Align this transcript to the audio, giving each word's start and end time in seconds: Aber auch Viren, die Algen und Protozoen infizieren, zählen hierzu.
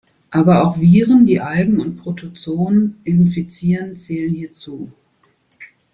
Aber 0.31 0.63
auch 0.65 0.79
Viren, 0.79 1.27
die 1.27 1.41
Algen 1.41 1.79
und 1.79 1.97
Protozoen 1.97 2.95
infizieren, 3.03 3.97
zählen 3.97 4.33
hierzu. 4.33 4.91